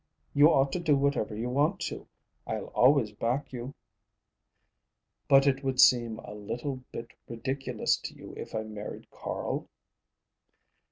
You 0.33 0.47
ought 0.51 0.71
to 0.71 0.79
do 0.79 0.95
whatever 0.95 1.35
you 1.35 1.47
want 1.47 1.79
to. 1.81 2.07
I'll 2.47 2.69
always 2.69 3.11
back 3.11 3.53
you." 3.53 3.75
"But 5.27 5.45
it 5.45 5.63
would 5.63 5.79
seem 5.79 6.17
a 6.23 6.33
little 6.33 6.77
bit 6.91 7.09
ridiculous 7.27 7.97
to 7.97 8.15
you 8.15 8.33
if 8.35 8.55
I 8.55 8.63
married 8.63 9.11
Carl?" 9.11 9.69